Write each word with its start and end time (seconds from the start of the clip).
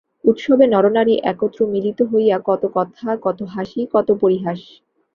উৎসবে 0.23 0.65
নরনারী 0.67 1.15
একত্র 1.31 1.59
মিলিত 1.73 1.99
হইয়া 2.11 2.37
কত 2.45 2.63
কথা, 2.75 3.07
কত 3.23 3.39
হাসি, 3.53 3.81
কত 3.93 4.07
পরিহাস। 4.21 4.59